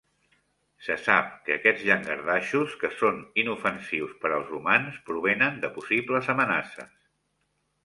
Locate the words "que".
1.49-1.53, 2.85-2.91